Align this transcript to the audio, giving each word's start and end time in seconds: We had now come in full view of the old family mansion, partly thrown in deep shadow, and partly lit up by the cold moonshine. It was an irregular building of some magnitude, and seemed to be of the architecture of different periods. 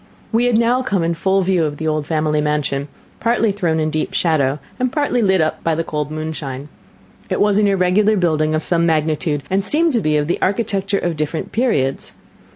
We 0.31 0.45
had 0.45 0.57
now 0.57 0.81
come 0.81 1.03
in 1.03 1.13
full 1.13 1.43
view 1.43 1.63
of 1.63 1.77
the 1.77 1.87
old 1.87 2.07
family 2.07 2.41
mansion, 2.41 2.87
partly 3.19 3.51
thrown 3.51 3.79
in 3.79 3.91
deep 3.91 4.15
shadow, 4.15 4.57
and 4.79 4.91
partly 4.91 5.21
lit 5.21 5.41
up 5.41 5.63
by 5.63 5.75
the 5.75 5.83
cold 5.83 6.09
moonshine. 6.09 6.69
It 7.29 7.39
was 7.39 7.59
an 7.59 7.67
irregular 7.67 8.17
building 8.17 8.55
of 8.55 8.63
some 8.63 8.83
magnitude, 8.87 9.43
and 9.47 9.63
seemed 9.63 9.93
to 9.93 10.01
be 10.01 10.17
of 10.17 10.25
the 10.25 10.41
architecture 10.41 10.97
of 10.97 11.17
different 11.17 11.51
periods. 11.51 12.13